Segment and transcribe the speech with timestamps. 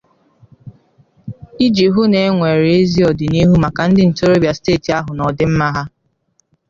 [1.65, 5.83] iji hụ na e nwere ezi ọdịnihu maka ndị ntorobịa steeti ahụ nà ọdịmma ha.